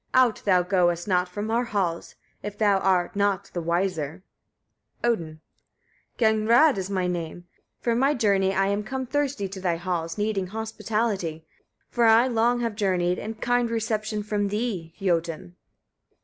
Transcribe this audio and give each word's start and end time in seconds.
Out 0.15 0.41
thou 0.45 0.63
goest 0.63 1.07
not 1.07 1.29
from 1.29 1.51
our 1.51 1.65
halls, 1.65 2.15
if 2.41 2.57
thou 2.57 2.79
art 2.79 3.15
not 3.15 3.51
the 3.53 3.61
wiser. 3.61 4.23
Odin. 5.03 5.41
8. 6.15 6.17
Gagnrâd 6.25 6.77
is 6.77 6.89
my 6.89 7.05
name, 7.05 7.45
from 7.81 7.99
my 7.99 8.15
journey 8.15 8.51
I 8.51 8.65
am 8.65 8.83
come 8.83 9.05
thirsty 9.05 9.47
to 9.49 9.61
thy 9.61 9.75
halls, 9.75 10.17
needing 10.17 10.47
hospitality, 10.47 11.45
for 11.91 12.05
I 12.05 12.25
long 12.27 12.61
have 12.61 12.73
journeyed 12.75 13.19
and 13.19 13.39
kind 13.39 13.69
reception 13.69 14.23
from 14.23 14.47
thee, 14.47 14.91
Jötun! 14.99 15.53